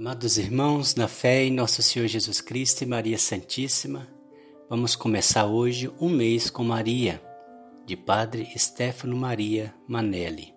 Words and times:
Amados 0.00 0.38
irmãos, 0.38 0.94
na 0.94 1.06
fé 1.06 1.44
em 1.44 1.52
Nosso 1.52 1.82
Senhor 1.82 2.08
Jesus 2.08 2.40
Cristo 2.40 2.80
e 2.80 2.86
Maria 2.86 3.18
Santíssima, 3.18 4.08
vamos 4.66 4.96
começar 4.96 5.44
hoje 5.44 5.92
um 6.00 6.08
mês 6.08 6.48
com 6.48 6.64
Maria, 6.64 7.22
de 7.84 7.98
Padre 7.98 8.48
Stefano 8.56 9.14
Maria 9.14 9.74
Manelli. 9.86 10.54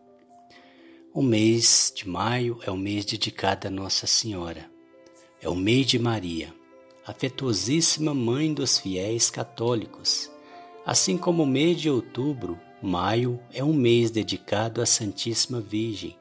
O 1.14 1.22
mês 1.22 1.92
de 1.94 2.08
maio 2.08 2.58
é 2.64 2.72
o 2.72 2.78
mês 2.78 3.04
dedicado 3.04 3.68
a 3.68 3.70
Nossa 3.70 4.08
Senhora. 4.08 4.72
É 5.42 5.50
o 5.50 5.56
mês 5.56 5.88
de 5.88 6.00
Maria, 6.00 6.54
afetuosíssima 7.06 8.14
mãe 8.14 8.54
dos 8.54 8.78
fiéis 8.78 9.30
católicos. 9.30 10.32
Assim 10.86 11.18
como 11.18 11.44
o 11.44 11.48
mês 11.48 11.82
de 11.82 11.90
outubro, 11.90 12.58
maio 12.82 13.38
é 13.52 13.62
um 13.62 13.74
mês 13.74 14.10
dedicado 14.10 14.82
à 14.82 14.86
Santíssima 14.86 15.60
Virgem, 15.60 16.18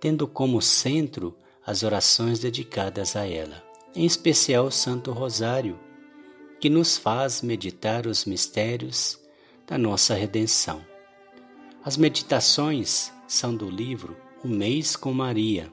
tendo 0.00 0.26
como 0.26 0.60
centro 0.60 1.36
as 1.66 1.82
orações 1.82 2.38
dedicadas 2.38 3.16
a 3.16 3.26
ela, 3.26 3.62
em 3.94 4.04
especial 4.04 4.66
o 4.66 4.70
Santo 4.70 5.12
Rosário, 5.12 5.78
que 6.60 6.68
nos 6.68 6.96
faz 6.96 7.42
meditar 7.42 8.06
os 8.06 8.24
mistérios 8.24 9.18
da 9.66 9.78
nossa 9.78 10.14
redenção. 10.14 10.84
As 11.84 11.96
meditações 11.96 13.12
são 13.26 13.54
do 13.54 13.68
livro 13.68 14.16
O 14.42 14.48
Mês 14.48 14.96
com 14.96 15.12
Maria, 15.12 15.72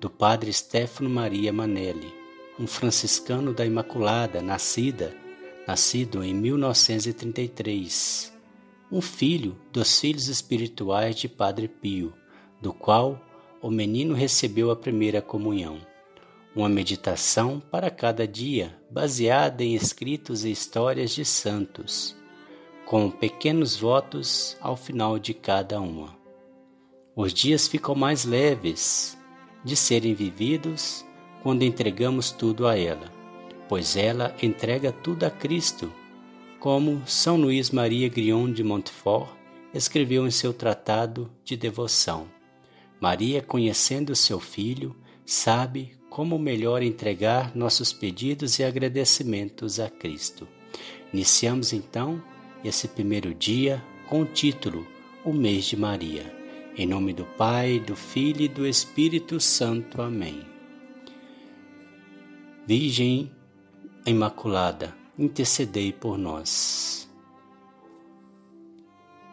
do 0.00 0.08
Padre 0.08 0.52
Stefano 0.52 1.10
Maria 1.10 1.52
Manelli, 1.52 2.12
um 2.58 2.66
franciscano 2.66 3.52
da 3.52 3.64
Imaculada, 3.64 4.42
nascida, 4.42 5.16
nascido 5.66 6.24
em 6.24 6.34
1933, 6.34 8.32
um 8.90 9.00
filho 9.00 9.56
dos 9.72 10.00
filhos 10.00 10.28
espirituais 10.28 11.14
de 11.16 11.28
Padre 11.28 11.68
Pio, 11.68 12.12
do 12.60 12.72
qual 12.72 13.20
o 13.62 13.70
menino 13.70 14.14
recebeu 14.14 14.70
a 14.70 14.76
primeira 14.76 15.20
comunhão. 15.20 15.78
Uma 16.56 16.68
meditação 16.68 17.60
para 17.70 17.90
cada 17.90 18.26
dia, 18.26 18.76
baseada 18.90 19.62
em 19.62 19.74
escritos 19.74 20.44
e 20.44 20.50
histórias 20.50 21.10
de 21.10 21.24
santos, 21.24 22.16
com 22.86 23.10
pequenos 23.10 23.76
votos 23.76 24.56
ao 24.60 24.76
final 24.76 25.18
de 25.18 25.34
cada 25.34 25.80
uma. 25.80 26.16
Os 27.14 27.34
dias 27.34 27.68
ficam 27.68 27.94
mais 27.94 28.24
leves 28.24 29.16
de 29.64 29.76
serem 29.76 30.14
vividos 30.14 31.04
quando 31.42 31.62
entregamos 31.62 32.30
tudo 32.30 32.66
a 32.66 32.76
ela, 32.76 33.12
pois 33.68 33.96
ela 33.96 34.34
entrega 34.42 34.90
tudo 34.90 35.24
a 35.24 35.30
Cristo, 35.30 35.92
como 36.58 37.02
São 37.06 37.36
Luís 37.36 37.70
Maria 37.70 38.08
Grion 38.08 38.50
de 38.50 38.64
Montfort 38.64 39.30
escreveu 39.72 40.26
em 40.26 40.30
seu 40.30 40.52
tratado 40.52 41.30
de 41.44 41.56
devoção. 41.56 42.39
Maria, 43.00 43.40
conhecendo 43.40 44.14
seu 44.14 44.38
filho, 44.38 44.94
sabe 45.24 45.98
como 46.10 46.38
melhor 46.38 46.82
entregar 46.82 47.56
nossos 47.56 47.92
pedidos 47.92 48.58
e 48.58 48.64
agradecimentos 48.64 49.80
a 49.80 49.88
Cristo. 49.88 50.46
Iniciamos 51.12 51.72
então 51.72 52.22
esse 52.62 52.86
primeiro 52.86 53.34
dia 53.34 53.82
com 54.08 54.20
o 54.22 54.26
título 54.26 54.86
O 55.24 55.32
Mês 55.32 55.64
de 55.64 55.76
Maria. 55.76 56.38
Em 56.76 56.86
nome 56.86 57.12
do 57.12 57.24
Pai, 57.24 57.80
do 57.80 57.96
Filho 57.96 58.42
e 58.42 58.48
do 58.48 58.66
Espírito 58.66 59.40
Santo. 59.40 60.02
Amém. 60.02 60.44
Virgem 62.66 63.30
Imaculada, 64.06 64.96
intercedei 65.18 65.92
por 65.92 66.16
nós. 66.16 67.09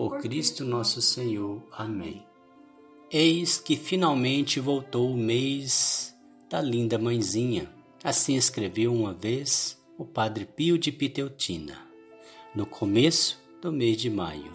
Por 0.00 0.16
Cristo 0.16 0.64
nosso 0.64 1.02
Senhor. 1.02 1.62
Amém. 1.70 2.24
Eis 3.12 3.58
que 3.58 3.76
finalmente 3.76 4.58
voltou 4.58 5.12
o 5.12 5.14
mês 5.14 6.16
da 6.48 6.62
linda 6.62 6.98
mãezinha. 6.98 7.70
Assim 8.02 8.34
escreveu 8.34 8.94
uma 8.94 9.12
vez 9.12 9.78
o 9.98 10.06
Padre 10.06 10.46
Pio 10.46 10.78
de 10.78 10.90
Piteutina, 10.90 11.86
no 12.54 12.64
começo 12.64 13.38
do 13.60 13.70
mês 13.70 13.98
de 13.98 14.08
maio. 14.08 14.50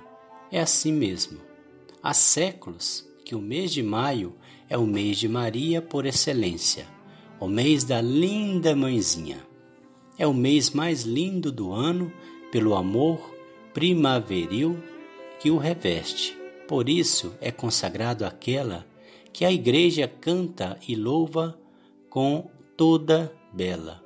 É 0.51 0.59
assim 0.59 0.91
mesmo. 0.91 1.39
Há 2.01 2.11
séculos 2.11 3.07
que 3.23 3.35
o 3.35 3.39
mês 3.39 3.71
de 3.71 3.83
maio 3.83 4.35
é 4.67 4.75
o 4.75 4.87
mês 4.87 5.15
de 5.15 5.29
Maria 5.29 5.79
por 5.79 6.07
excelência, 6.07 6.87
o 7.39 7.47
mês 7.47 7.83
da 7.83 8.01
linda 8.01 8.75
mãezinha. 8.75 9.45
É 10.17 10.25
o 10.25 10.33
mês 10.33 10.71
mais 10.71 11.03
lindo 11.03 11.51
do 11.51 11.71
ano 11.71 12.11
pelo 12.51 12.73
amor 12.73 13.31
primaveril 13.75 14.94
que 15.39 15.51
o 15.51 15.57
reveste. 15.57 16.37
Por 16.67 16.89
isso 16.89 17.35
é 17.39 17.51
consagrado 17.51 18.25
àquela 18.25 18.85
que 19.31 19.45
a 19.45 19.51
Igreja 19.51 20.07
canta 20.07 20.79
e 20.87 20.95
louva 20.95 21.59
com 22.09 22.49
toda 22.77 23.35
bela. 23.51 24.03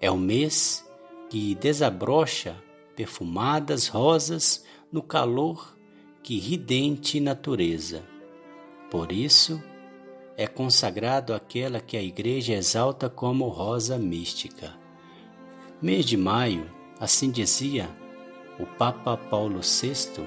É 0.00 0.10
o 0.10 0.16
mês 0.16 0.88
que 1.28 1.54
desabrocha 1.54 2.56
perfumadas 2.96 3.88
rosas 3.88 4.64
no 4.90 5.02
calor 5.02 5.76
que 6.22 6.38
ridente 6.38 7.20
natureza. 7.20 8.02
Por 8.90 9.12
isso 9.12 9.62
é 10.36 10.46
consagrado 10.46 11.34
àquela 11.34 11.80
que 11.80 11.96
a 11.96 12.02
Igreja 12.02 12.54
exalta 12.54 13.10
como 13.10 13.48
rosa 13.48 13.98
mística. 13.98 14.74
Mês 15.82 16.06
de 16.06 16.16
maio, 16.16 16.70
assim 16.98 17.30
dizia 17.30 17.90
o 18.58 18.66
Papa 18.66 19.16
Paulo 19.16 19.60
VI, 19.60 20.26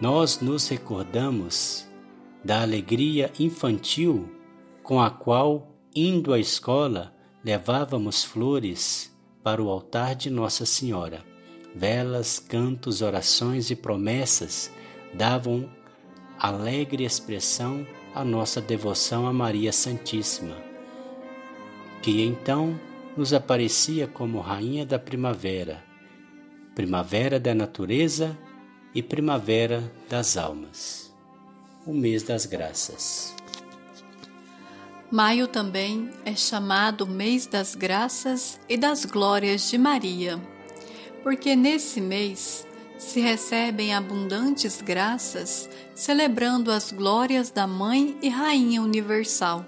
nós 0.00 0.40
nos 0.40 0.68
recordamos 0.68 1.86
da 2.44 2.62
alegria 2.62 3.30
infantil 3.38 4.28
com 4.82 5.00
a 5.00 5.10
qual, 5.10 5.74
indo 5.94 6.32
à 6.32 6.38
escola, 6.38 7.14
levávamos 7.44 8.24
flores 8.24 9.14
para 9.42 9.62
o 9.62 9.68
altar 9.68 10.14
de 10.14 10.30
Nossa 10.30 10.66
Senhora. 10.66 11.24
Velas, 11.74 12.38
cantos, 12.38 13.00
orações 13.00 13.70
e 13.70 13.76
promessas 13.76 14.70
davam 15.14 15.68
alegre 16.38 17.04
expressão 17.04 17.86
à 18.14 18.24
nossa 18.24 18.60
devoção 18.60 19.26
a 19.26 19.32
Maria 19.32 19.72
Santíssima, 19.72 20.56
que 22.02 22.22
então 22.22 22.78
nos 23.16 23.32
aparecia 23.32 24.06
como 24.06 24.40
Rainha 24.40 24.84
da 24.84 24.98
Primavera, 24.98 25.84
Primavera 26.74 27.40
da 27.40 27.52
Natureza 27.52 28.38
e 28.94 29.02
Primavera 29.02 29.92
das 30.08 30.36
Almas. 30.36 31.12
O 31.84 31.92
mês 31.92 32.22
das 32.22 32.46
graças. 32.46 33.34
Maio 35.10 35.48
também 35.48 36.08
é 36.24 36.36
chamado 36.36 37.06
mês 37.06 37.44
das 37.46 37.74
graças 37.74 38.60
e 38.68 38.76
das 38.76 39.04
glórias 39.04 39.68
de 39.68 39.76
Maria, 39.76 40.40
porque 41.24 41.56
nesse 41.56 42.00
mês 42.00 42.64
se 42.96 43.18
recebem 43.18 43.92
abundantes 43.92 44.80
graças, 44.80 45.68
celebrando 45.92 46.70
as 46.70 46.92
glórias 46.92 47.50
da 47.50 47.66
Mãe 47.66 48.16
e 48.22 48.28
Rainha 48.28 48.80
Universal. 48.80 49.66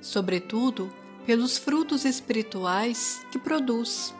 Sobretudo, 0.00 0.90
pelos 1.26 1.58
frutos 1.58 2.06
espirituais 2.06 3.20
que 3.30 3.38
produz. 3.38 4.14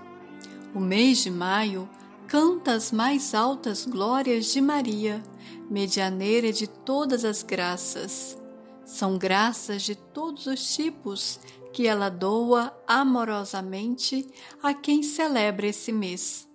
O 0.74 0.80
mês 0.80 1.18
de 1.18 1.30
maio 1.30 1.88
canta 2.26 2.72
as 2.72 2.92
mais 2.92 3.34
altas 3.34 3.86
glórias 3.86 4.52
de 4.52 4.60
Maria, 4.60 5.22
medianeira 5.70 6.52
de 6.52 6.66
todas 6.66 7.24
as 7.24 7.42
graças. 7.42 8.36
São 8.84 9.18
graças 9.18 9.82
de 9.82 9.94
todos 9.94 10.46
os 10.46 10.74
tipos 10.74 11.40
que 11.72 11.86
ela 11.86 12.08
doa 12.08 12.76
amorosamente 12.86 14.26
a 14.62 14.72
quem 14.72 15.02
celebra 15.02 15.66
esse 15.66 15.92
mês. 15.92 16.48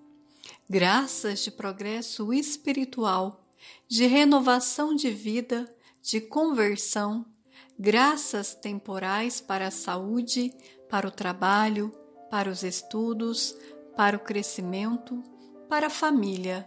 Graças 0.69 1.39
de 1.39 1.51
progresso 1.51 2.33
espiritual, 2.33 3.45
de 3.87 4.07
renovação 4.07 4.95
de 4.95 5.11
vida, 5.11 5.69
de 6.01 6.21
conversão, 6.21 7.25
graças 7.77 8.55
temporais 8.55 9.41
para 9.41 9.67
a 9.67 9.71
saúde, 9.71 10.53
para 10.89 11.07
o 11.07 11.11
trabalho, 11.11 11.91
para 12.29 12.49
os 12.49 12.63
estudos, 12.63 13.53
para 13.95 14.17
o 14.17 14.19
crescimento, 14.19 15.21
para 15.69 15.87
a 15.87 15.89
família. 15.89 16.65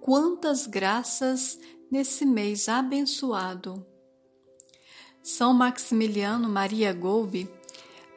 Quantas 0.00 0.66
graças 0.66 1.58
nesse 1.90 2.24
mês 2.24 2.68
abençoado! 2.68 3.86
São 5.22 5.52
Maximiliano 5.52 6.48
Maria 6.48 6.92
Golbe, 6.92 7.50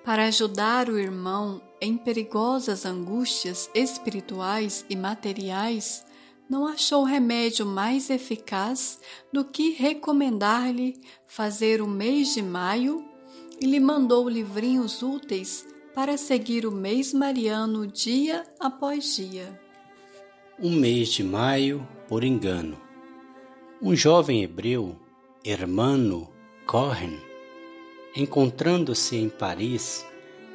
para 0.03 0.27
ajudar 0.27 0.89
o 0.89 0.97
irmão 0.97 1.61
em 1.81 1.97
perigosas 1.97 2.85
angústias 2.85 3.69
espirituais 3.73 4.85
e 4.89 4.95
materiais, 4.95 6.05
não 6.49 6.65
achou 6.67 7.03
remédio 7.03 7.65
mais 7.65 8.09
eficaz 8.09 8.99
do 9.31 9.43
que 9.43 9.71
recomendar-lhe 9.71 11.01
fazer 11.27 11.81
o 11.81 11.87
mês 11.87 12.33
de 12.33 12.41
maio 12.41 13.05
e 13.59 13.65
lhe 13.65 13.79
mandou 13.79 14.27
livrinhos 14.27 15.01
úteis 15.01 15.65
para 15.93 16.17
seguir 16.17 16.65
o 16.65 16.71
mês 16.71 17.13
mariano 17.13 17.85
dia 17.85 18.43
após 18.59 19.15
dia. 19.15 19.59
Um 20.59 20.71
mês 20.71 21.09
de 21.09 21.23
maio 21.23 21.85
por 22.07 22.23
engano. 22.23 22.79
Um 23.81 23.95
jovem 23.95 24.43
hebreu, 24.43 24.97
Hermano 25.43 26.31
Cohen, 26.65 27.19
encontrando-se 28.15 29.17
em 29.17 29.27
Paris 29.27 30.05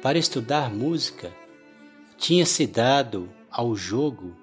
para 0.01 0.17
estudar 0.17 0.73
música, 0.73 1.31
tinha 2.17 2.45
se 2.45 2.65
dado 2.65 3.29
ao 3.51 3.75
jogo 3.75 4.35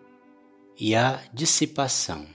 e 0.79 0.95
à 0.95 1.23
dissipação, 1.33 2.27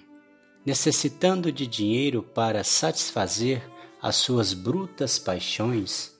necessitando 0.65 1.51
de 1.51 1.67
dinheiro 1.67 2.23
para 2.23 2.63
satisfazer 2.63 3.61
as 4.01 4.15
suas 4.15 4.53
brutas 4.53 5.19
paixões, 5.19 6.17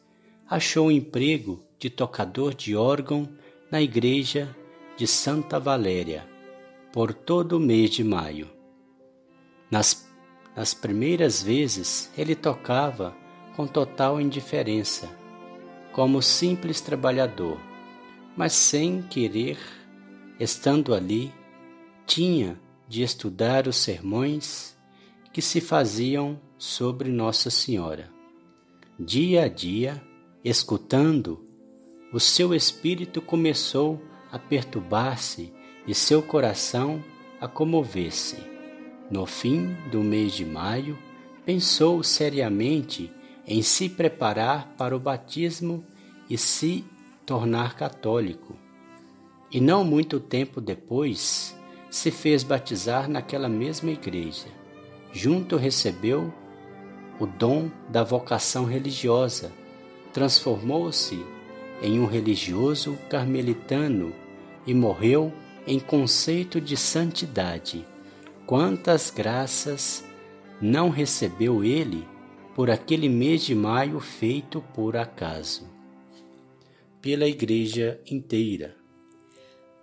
achou 0.47 0.91
emprego 0.91 1.68
de 1.79 1.89
tocador 1.89 2.53
de 2.53 2.75
órgão 2.75 3.27
na 3.71 3.81
igreja 3.81 4.55
de 4.97 5.07
Santa 5.07 5.59
Valéria 5.59 6.27
por 6.91 7.13
todo 7.13 7.53
o 7.53 7.59
mês 7.59 7.89
de 7.91 8.03
maio. 8.03 8.49
Nas 9.71 10.09
nas 10.59 10.73
primeiras 10.73 11.41
vezes, 11.41 12.11
ele 12.17 12.35
tocava 12.35 13.15
com 13.55 13.65
total 13.65 14.19
indiferença, 14.19 15.09
como 15.93 16.21
simples 16.21 16.81
trabalhador, 16.81 17.57
mas 18.35 18.51
sem 18.51 19.01
querer, 19.01 19.57
estando 20.37 20.93
ali, 20.93 21.31
tinha 22.05 22.59
de 22.89 23.03
estudar 23.03 23.69
os 23.69 23.77
sermões 23.77 24.77
que 25.31 25.41
se 25.41 25.61
faziam 25.61 26.37
sobre 26.57 27.09
Nossa 27.09 27.49
Senhora. 27.49 28.11
Dia 28.99 29.43
a 29.43 29.47
dia, 29.47 30.03
escutando, 30.43 31.41
o 32.11 32.19
seu 32.19 32.53
espírito 32.53 33.21
começou 33.21 34.01
a 34.31 34.37
perturbar-se 34.37 35.53
e 35.87 35.93
seu 35.93 36.21
coração 36.21 37.03
a 37.39 37.47
comover-se 37.47 38.59
no 39.09 39.25
fim 39.25 39.75
do 39.91 40.03
mês 40.03 40.33
de 40.33 40.45
maio, 40.45 40.97
pensou 41.45 42.03
seriamente 42.03 43.11
em 43.47 43.61
se 43.63 43.89
preparar 43.89 44.75
para 44.77 44.95
o 44.95 44.99
batismo 44.99 45.83
e 46.29 46.37
se 46.37 46.85
tornar 47.25 47.75
católico. 47.75 48.55
E 49.51 49.59
não 49.59 49.83
muito 49.83 50.19
tempo 50.19 50.61
depois, 50.61 51.57
se 51.89 52.11
fez 52.11 52.43
batizar 52.43 53.09
naquela 53.09 53.49
mesma 53.49 53.89
igreja. 53.89 54.45
Junto 55.11 55.57
recebeu 55.57 56.31
o 57.19 57.25
dom 57.25 57.71
da 57.89 58.03
vocação 58.03 58.65
religiosa, 58.65 59.51
transformou-se 60.13 61.25
em 61.81 61.99
um 61.99 62.05
religioso 62.05 62.97
carmelitano 63.09 64.13
e 64.65 64.73
morreu 64.73 65.33
em 65.65 65.79
conceito 65.79 66.59
de 66.59 66.75
santidade. 66.75 67.85
Quantas 68.45 69.11
graças 69.11 70.03
não 70.61 70.89
recebeu 70.89 71.63
ele 71.63 72.07
por 72.55 72.69
aquele 72.69 73.07
mês 73.07 73.43
de 73.43 73.55
maio 73.55 73.99
feito 73.99 74.61
por 74.73 74.97
acaso? 74.97 75.67
Pela 77.01 77.27
Igreja 77.27 78.01
inteira. 78.09 78.75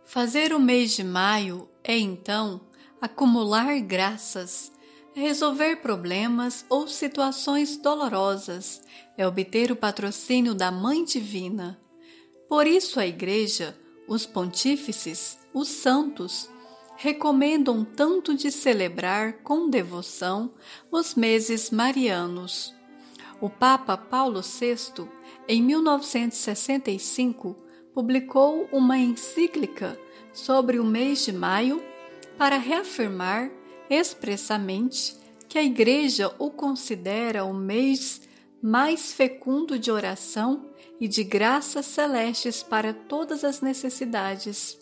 Fazer 0.04 0.52
o 0.52 0.58
mês 0.58 0.94
de 0.94 1.02
maio 1.02 1.69
é 1.82 1.96
então 1.96 2.60
acumular 3.00 3.81
graças, 3.81 4.72
é 5.14 5.20
resolver 5.20 5.76
problemas 5.76 6.66
ou 6.69 6.87
situações 6.87 7.76
dolorosas, 7.76 8.82
é 9.16 9.26
obter 9.26 9.72
o 9.72 9.76
patrocínio 9.76 10.54
da 10.54 10.70
Mãe 10.70 11.04
Divina. 11.04 11.81
Por 12.48 12.66
isso 12.66 13.00
a 13.00 13.06
Igreja, 13.06 13.76
os 14.06 14.25
pontífices, 14.25 15.38
os 15.52 15.69
santos, 15.69 16.48
recomendam 16.96 17.84
tanto 17.84 18.34
de 18.34 18.50
celebrar 18.50 19.43
com 19.43 19.69
devoção 19.69 20.54
os 20.90 21.14
meses 21.14 21.70
marianos. 21.70 22.75
O 23.40 23.50
Papa 23.50 23.96
Paulo 23.96 24.40
VI, 24.40 25.06
em 25.46 25.62
1965, 25.62 27.56
publicou 27.93 28.69
uma 28.72 28.96
encíclica 28.96 29.99
sobre 30.32 30.78
o 30.78 30.84
mês 30.84 31.25
de 31.25 31.32
maio 31.32 31.82
para 32.38 32.56
reafirmar 32.56 33.50
expressamente 33.90 35.16
que 35.49 35.58
a 35.58 35.62
Igreja 35.62 36.34
o 36.38 36.50
considera 36.50 37.44
o 37.44 37.52
mês 37.52 38.22
mais 38.62 39.12
fecundo 39.12 39.78
de 39.78 39.90
oração 39.90 40.70
e 41.00 41.06
de 41.06 41.22
graças 41.22 41.86
celestes 41.86 42.62
para 42.62 42.92
todas 42.92 43.44
as 43.44 43.60
necessidades 43.60 44.78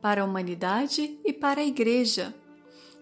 para 0.00 0.22
a 0.22 0.24
humanidade 0.24 1.18
e 1.24 1.32
para 1.32 1.60
a 1.60 1.64
Igreja, 1.64 2.34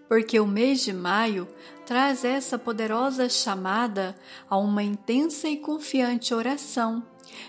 porque 0.08 0.38
o 0.40 0.46
mês 0.46 0.80
de 0.80 0.92
maio 0.92 1.46
traz 1.84 2.24
essa 2.24 2.58
poderosa 2.58 3.28
chamada 3.28 4.16
a 4.48 4.56
uma 4.56 4.82
intensa 4.82 5.48
e 5.48 5.56
confiante 5.56 6.32
oração, 6.32 7.04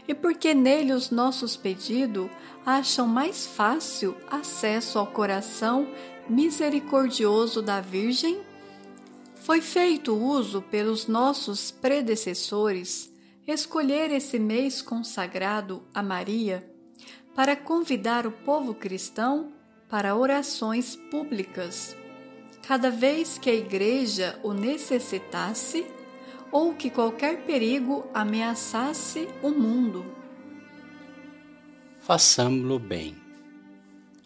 e 0.08 0.14
porque 0.14 0.54
nele 0.54 0.94
os 0.94 1.10
nossos 1.10 1.56
pedidos 1.56 2.30
acham 2.66 3.08
mais 3.08 3.46
fácil 3.46 4.16
acesso 4.30 4.98
ao 4.98 5.08
coração 5.08 5.88
misericordioso 6.28 7.62
da 7.62 7.80
Virgem, 7.80 8.42
foi 9.46 9.62
feito 9.62 10.16
uso 10.16 10.60
pelos 10.60 11.06
nossos 11.06 11.70
predecessores 11.70 13.14
escolher 13.48 14.10
esse 14.10 14.40
mês 14.40 14.82
consagrado 14.82 15.84
a 15.94 16.02
Maria 16.02 16.68
para 17.36 17.56
convidar 17.56 18.26
o 18.26 18.32
povo 18.32 18.74
cristão 18.74 19.54
para 19.88 20.16
orações 20.16 20.96
públicas, 20.96 21.96
cada 22.68 22.90
vez 22.90 23.38
que 23.38 23.48
a 23.48 23.54
Igreja 23.54 24.40
o 24.42 24.52
necessitasse 24.52 25.86
ou 26.52 26.74
que 26.74 26.90
qualquer 26.90 27.46
perigo 27.46 28.04
ameaçasse 28.16 29.28
o 29.44 29.52
mundo. 29.52 30.04
Façamo-lo 32.00 32.80
bem. 32.80 33.16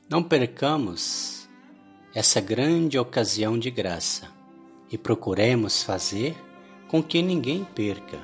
Não 0.08 0.24
percamos 0.24 1.50
essa 2.16 2.40
grande 2.40 2.98
ocasião 2.98 3.60
de 3.60 3.70
graça 3.70 4.38
e 4.91 4.98
procuremos 4.98 5.84
fazer 5.84 6.36
com 6.88 7.01
que 7.01 7.22
ninguém 7.22 7.63
perca. 7.75 8.19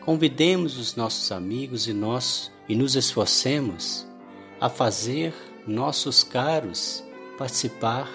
Convidemos 0.00 0.78
os 0.78 0.94
nossos 0.96 1.32
amigos 1.32 1.86
e 1.88 1.92
nós 1.92 2.52
e 2.68 2.76
nos 2.76 2.94
esforcemos 2.94 4.06
a 4.60 4.68
fazer 4.68 5.34
nossos 5.66 6.22
caros 6.22 7.02
participar 7.36 8.10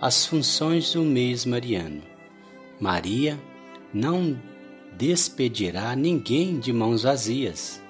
as 0.00 0.24
funções 0.26 0.92
do 0.92 1.02
mês 1.02 1.44
mariano. 1.44 2.02
Maria 2.80 3.38
não 3.92 4.40
despedirá 4.96 5.94
ninguém 5.94 6.58
de 6.58 6.72
mãos 6.72 7.02
vazias. 7.02 7.82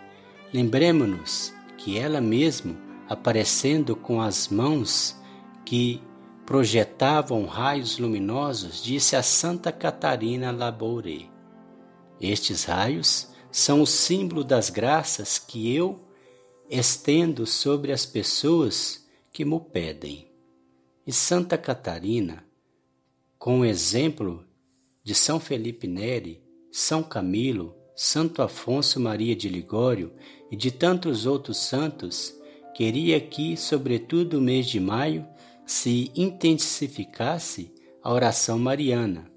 Lembremos-nos 0.52 1.54
que 1.78 1.98
ela 1.98 2.20
mesma, 2.20 2.76
aparecendo 3.08 3.96
com 3.96 4.20
as 4.20 4.48
mãos 4.48 5.16
que 5.64 6.00
projetavam 6.44 7.46
raios 7.46 7.98
luminosos, 7.98 8.82
disse 8.82 9.16
a 9.16 9.22
Santa 9.22 9.70
Catarina 9.70 10.50
Labouré: 10.50 11.28
Estes 12.20 12.64
raios 12.64 13.28
são 13.50 13.82
o 13.82 13.86
símbolo 13.86 14.42
das 14.42 14.70
graças 14.70 15.38
que 15.38 15.74
eu 15.74 16.00
estendo 16.70 17.46
sobre 17.46 17.92
as 17.92 18.06
pessoas 18.06 19.06
que 19.30 19.44
mo 19.44 19.60
pedem. 19.60 20.30
E 21.06 21.12
Santa 21.12 21.58
Catarina, 21.58 22.44
com 23.38 23.60
o 23.60 23.64
exemplo 23.64 24.44
de 25.02 25.14
São 25.14 25.40
Felipe 25.40 25.86
Neri, 25.86 26.42
São 26.70 27.02
Camilo, 27.02 27.76
Santo 27.94 28.40
Afonso 28.40 28.98
Maria 28.98 29.36
de 29.36 29.48
Ligório 29.48 30.12
e 30.50 30.56
de 30.56 30.70
tantos 30.70 31.26
outros 31.26 31.58
santos, 31.58 32.34
queria 32.74 33.20
que, 33.20 33.56
sobretudo 33.56 34.38
no 34.38 34.44
mês 34.44 34.66
de 34.66 34.80
maio, 34.80 35.26
se 35.64 36.10
intensificasse 36.14 37.72
a 38.02 38.12
oração 38.12 38.58
mariana, 38.58 39.30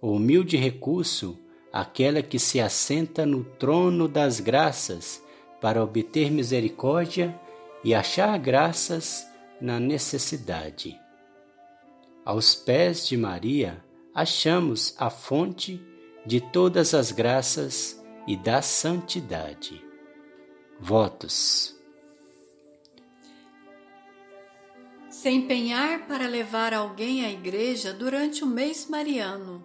o 0.00 0.12
humilde 0.12 0.56
recurso, 0.56 1.38
aquela 1.72 2.22
que 2.22 2.38
se 2.38 2.60
assenta 2.60 3.24
no 3.24 3.44
trono 3.44 4.08
das 4.08 4.40
graças 4.40 5.22
para 5.60 5.82
obter 5.82 6.30
misericórdia 6.30 7.38
e 7.84 7.94
achar 7.94 8.36
graças 8.38 9.26
na 9.60 9.78
necessidade. 9.78 10.98
Aos 12.24 12.54
pés 12.54 13.06
de 13.06 13.16
Maria 13.16 13.82
achamos 14.14 14.94
a 14.98 15.08
fonte 15.08 15.80
de 16.26 16.40
todas 16.40 16.94
as 16.94 17.12
graças 17.12 18.02
e 18.26 18.36
da 18.36 18.60
santidade. 18.62 19.82
Votos. 20.78 21.79
Se 25.20 25.28
empenhar 25.28 26.06
para 26.06 26.26
levar 26.26 26.72
alguém 26.72 27.26
à 27.26 27.30
igreja 27.30 27.92
durante 27.92 28.42
o 28.42 28.46
mês 28.46 28.86
mariano. 28.88 29.62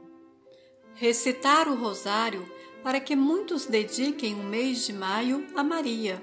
Recitar 0.96 1.70
o 1.70 1.76
rosário 1.78 2.46
para 2.84 3.00
que 3.00 3.16
muitos 3.16 3.66
dediquem 3.66 4.34
o 4.34 4.44
mês 4.44 4.86
de 4.86 4.92
maio 4.92 5.48
a 5.56 5.64
Maria. 5.64 6.22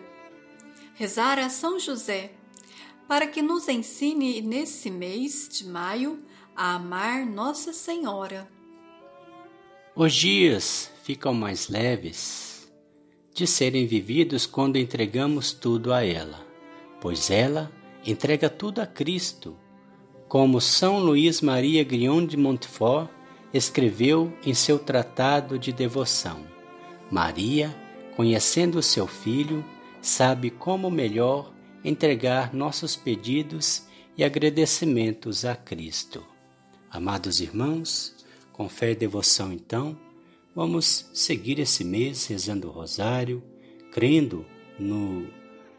Rezar 0.92 1.38
a 1.38 1.48
São 1.48 1.80
José 1.80 2.32
para 3.08 3.26
que 3.26 3.40
nos 3.40 3.70
ensine 3.70 4.42
nesse 4.42 4.90
mês 4.90 5.48
de 5.50 5.66
maio 5.66 6.22
a 6.54 6.74
amar 6.74 7.24
Nossa 7.24 7.72
Senhora. 7.72 8.46
Os 9.96 10.12
dias 10.12 10.90
ficam 11.04 11.32
mais 11.32 11.70
leves 11.70 12.70
de 13.32 13.46
serem 13.46 13.86
vividos 13.86 14.44
quando 14.44 14.76
entregamos 14.76 15.54
tudo 15.54 15.90
a 15.90 16.04
ela, 16.04 16.46
pois 17.00 17.30
ela 17.30 17.72
entrega 18.04 18.48
tudo 18.48 18.80
a 18.80 18.86
Cristo, 18.86 19.56
como 20.28 20.60
São 20.60 20.98
Luís 20.98 21.40
Maria 21.40 21.84
Grion 21.84 22.24
de 22.24 22.36
Montfort 22.36 23.10
escreveu 23.52 24.32
em 24.44 24.54
seu 24.54 24.78
tratado 24.78 25.58
de 25.58 25.72
devoção. 25.72 26.46
Maria, 27.10 27.74
conhecendo 28.16 28.78
o 28.78 28.82
seu 28.82 29.06
filho, 29.06 29.64
sabe 30.00 30.50
como 30.50 30.90
melhor 30.90 31.52
entregar 31.84 32.54
nossos 32.54 32.96
pedidos 32.96 33.86
e 34.16 34.24
agradecimentos 34.24 35.44
a 35.44 35.54
Cristo. 35.54 36.24
Amados 36.90 37.40
irmãos, 37.40 38.14
com 38.52 38.68
fé 38.68 38.92
e 38.92 38.96
devoção, 38.96 39.52
então, 39.52 39.98
vamos 40.54 41.10
seguir 41.12 41.58
esse 41.58 41.84
mês 41.84 42.26
rezando 42.26 42.68
o 42.68 42.70
rosário, 42.70 43.42
crendo 43.90 44.46
no, 44.78 45.26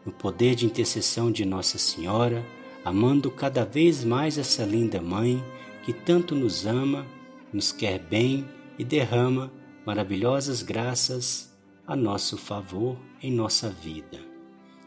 no 0.04 0.12
poder 0.12 0.54
de 0.54 0.66
intercessão 0.66 1.30
de 1.30 1.44
Nossa 1.44 1.78
Senhora, 1.78 2.44
amando 2.84 3.30
cada 3.30 3.64
vez 3.64 4.04
mais 4.04 4.36
essa 4.38 4.64
linda 4.64 5.00
mãe 5.00 5.42
que 5.84 5.92
tanto 5.92 6.34
nos 6.34 6.66
ama, 6.66 7.06
nos 7.52 7.72
quer 7.72 7.98
bem 7.98 8.46
e 8.78 8.84
derrama 8.84 9.52
maravilhosas 9.86 10.62
graças 10.62 11.54
a 11.86 11.94
nosso 11.94 12.36
favor 12.36 12.96
em 13.22 13.30
nossa 13.30 13.68
vida. 13.68 14.18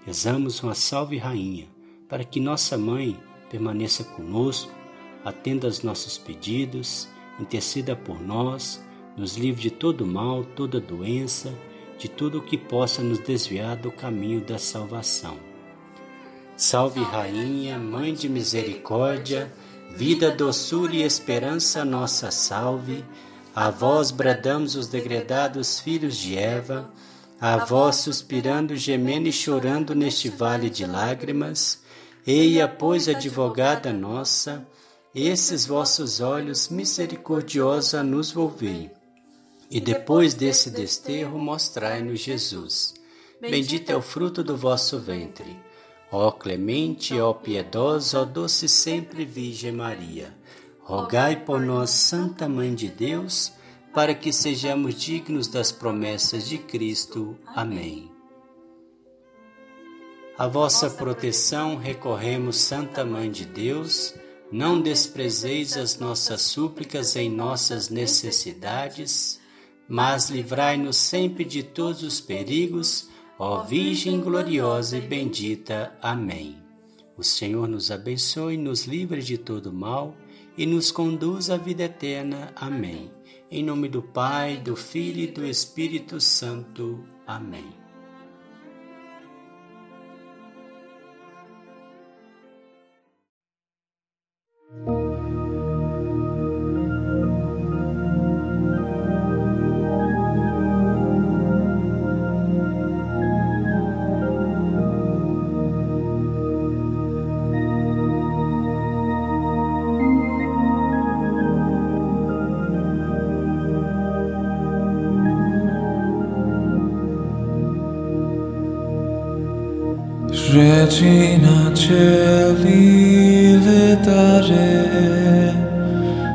Rezamos 0.06 0.62
uma 0.64 0.74
salve 0.74 1.18
rainha, 1.18 1.68
para 2.08 2.24
que 2.24 2.40
nossa 2.40 2.78
mãe 2.78 3.20
permaneça 3.50 4.04
conosco, 4.04 4.72
atenda 5.24 5.68
aos 5.68 5.84
nossos 5.84 6.18
pedidos, 6.18 7.08
interceda 7.40 7.96
por 7.96 8.22
nós, 8.22 8.84
nos 9.16 9.36
livre 9.36 9.62
de 9.62 9.72
todo 9.72 10.06
mal, 10.06 10.44
toda 10.44 10.80
doença, 10.80 11.54
de 11.98 12.08
tudo 12.08 12.40
o 12.40 12.44
que 12.44 12.58
possa 12.58 13.02
nos 13.02 13.20
desviar 13.20 13.76
do 13.76 13.92
caminho 13.92 14.42
da 14.42 14.58
salvação. 14.58 15.38
Salve 16.56 17.02
rainha, 17.02 17.78
mãe 17.78 18.14
de 18.14 18.28
misericórdia, 18.28 19.52
vida, 19.96 20.32
doçura 20.32 20.96
e 20.96 21.04
esperança 21.04 21.86
nossa 21.86 22.32
salve. 22.32 23.06
A 23.56 23.70
vós 23.70 24.12
bradamos 24.12 24.76
os 24.76 24.88
degredados 24.88 25.80
filhos 25.80 26.18
de 26.18 26.38
Eva, 26.38 26.92
a 27.40 27.58
vós 27.58 27.98
suspirando, 27.98 28.76
gemendo 28.76 29.28
e 29.28 29.32
chorando 29.32 29.94
neste 29.94 30.30
vale 30.30 30.70
de 30.70 30.86
lágrimas. 30.86 31.84
Eia, 32.26 32.68
pois, 32.68 33.08
advogada 33.08 33.94
nossa, 33.94 34.68
esses 35.14 35.66
vossos 35.66 36.22
olhos 36.22 36.70
misericordiosos 36.70 37.94
a 37.94 38.04
nos 38.04 38.32
volvei. 38.32 38.97
E 39.70 39.80
depois 39.80 40.34
desse 40.34 40.70
desterro, 40.70 41.38
mostrai-nos 41.38 42.20
Jesus. 42.20 42.94
Bendito 43.40 43.92
é 43.92 43.96
o 43.96 44.02
fruto 44.02 44.44
do 44.44 44.56
vosso 44.56 45.00
ventre. 45.00 45.60
Ó 46.12 46.32
clemente, 46.32 47.20
ó 47.20 47.34
piedosa, 47.34 48.22
ó 48.22 48.26
doce 48.26 48.70
sempre 48.70 49.26
Virgem 49.26 49.74
Maria 49.74 50.34
rogai 50.88 51.36
por 51.36 51.60
nós, 51.60 51.90
Santa 51.90 52.48
Mãe 52.48 52.74
de 52.74 52.88
Deus, 52.88 53.52
para 53.94 54.16
que 54.16 54.32
sejamos 54.32 54.96
dignos 54.96 55.50
das 55.50 55.70
promessas 55.70 56.48
de 56.48 56.58
Cristo. 56.58 57.38
Amém. 57.46 58.10
A 60.38 60.48
vossa 60.48 60.90
proteção 60.90 61.76
recorremos, 61.76 62.56
Santa 62.56 63.04
Mãe 63.04 63.30
de 63.30 63.44
Deus, 63.44 64.14
não 64.50 64.80
desprezeis 64.80 65.76
as 65.76 66.00
nossas 66.00 66.44
súplicas 66.44 67.18
em 67.18 67.30
nossas 67.30 67.90
necessidades, 67.90 69.42
mas 69.88 70.30
livrai-nos 70.30 70.98
sempre 70.98 71.46
de 71.46 71.64
todos 71.64 72.04
os 72.04 72.20
perigos, 72.20 73.10
ó 73.40 73.64
Virgem 73.64 74.20
gloriosa 74.20 74.98
e 74.98 75.02
bendita. 75.02 75.96
Amém. 76.02 76.58
O 77.18 77.24
Senhor 77.24 77.68
nos 77.68 77.90
abençoe 77.90 78.58
nos 78.58 78.86
livre 78.86 79.22
de 79.22 79.38
todo 79.38 79.74
mal 79.74 80.16
e 80.58 80.66
nos 80.66 80.92
conduz 80.92 81.50
à 81.50 81.58
vida 81.58 81.84
eterna. 81.84 82.52
Amém. 82.56 83.12
Em 83.50 83.64
nome 83.64 83.88
do 83.88 84.02
Pai, 84.02 84.58
do 84.58 84.76
Filho 84.76 85.22
e 85.22 85.28
do 85.28 85.46
Espírito 85.46 86.20
Santo. 86.20 87.04
Amém. 87.26 87.77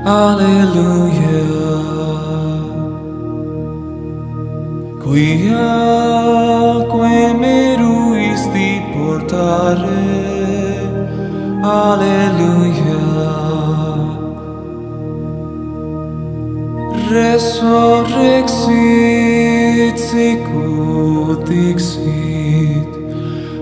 Alleluia. 0.04 1.46
Quia 5.00 5.70
que 6.90 7.34
meruisti 7.38 8.82
portare. 8.92 10.10
Alleluia. 11.62 13.04
Resurrexit 17.08 19.98
sicut 19.98 21.46
dixit. 21.46 22.90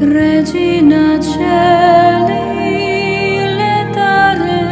Regina 0.00 1.18
Celi 1.20 2.44
letare. 3.58 4.62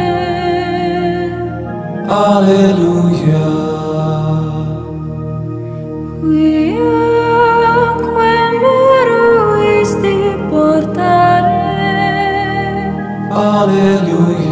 Alleluia. 2.07 3.02
Hallelujah. 13.65 14.42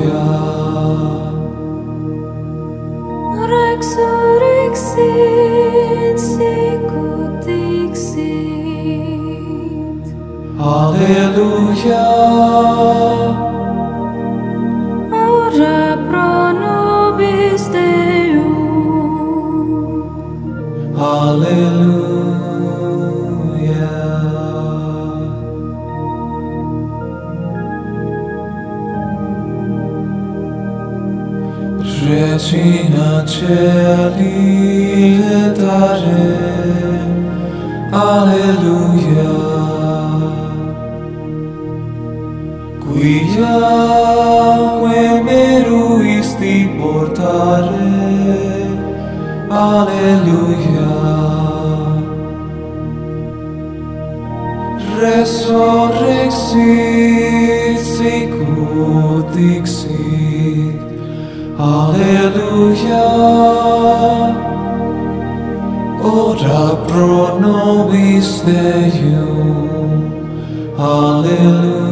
Regina 32.11 33.23
Celi 33.25 35.17
letare, 35.17 36.27
Alleluia. 37.89 39.33
Quiaque 42.83 44.03
meruisti 45.23 46.55
portare, 46.77 47.95
Alleluia. 49.47 50.91
Resurrexit 54.99 57.79
sicut 57.95 59.25
dixit, 59.33 60.10
Alleluia. 61.61 63.05
Ora 66.03 66.75
pro 66.87 67.39
nobis 67.39 68.41
Deum. 68.41 70.09
Alleluia. 70.75 71.90